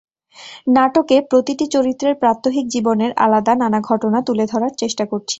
নাটকে 0.67 1.17
প্রতিটি 1.29 1.65
চরিত্রের 1.67 2.15
প্রাত্যহিক 2.15 2.65
জীবনের 2.67 3.11
আলাদা 3.17 3.53
নানা 3.55 3.79
ঘটনা 3.89 4.19
তুলে 4.27 4.45
ধরার 4.47 4.73
চেষ্টা 4.77 5.03
করছি। 5.05 5.29